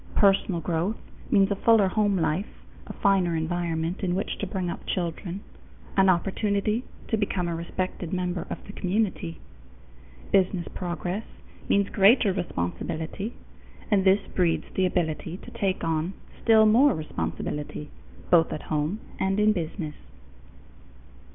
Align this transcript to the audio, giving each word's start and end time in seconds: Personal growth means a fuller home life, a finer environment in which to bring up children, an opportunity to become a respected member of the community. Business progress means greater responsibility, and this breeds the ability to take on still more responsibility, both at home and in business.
Personal 0.15 0.59
growth 0.61 0.97
means 1.29 1.51
a 1.51 1.55
fuller 1.55 1.87
home 1.87 2.17
life, 2.17 2.47
a 2.87 2.93
finer 3.03 3.35
environment 3.35 3.99
in 4.03 4.15
which 4.15 4.39
to 4.39 4.47
bring 4.47 4.67
up 4.67 4.87
children, 4.87 5.41
an 5.95 6.09
opportunity 6.09 6.83
to 7.09 7.17
become 7.17 7.47
a 7.47 7.55
respected 7.55 8.11
member 8.11 8.47
of 8.49 8.57
the 8.65 8.73
community. 8.73 9.37
Business 10.31 10.67
progress 10.73 11.23
means 11.69 11.87
greater 11.89 12.33
responsibility, 12.33 13.35
and 13.91 14.03
this 14.03 14.25
breeds 14.33 14.65
the 14.73 14.87
ability 14.87 15.37
to 15.37 15.51
take 15.51 15.83
on 15.83 16.13
still 16.41 16.65
more 16.65 16.95
responsibility, 16.95 17.91
both 18.31 18.51
at 18.51 18.63
home 18.73 18.99
and 19.19 19.39
in 19.39 19.53
business. 19.53 19.93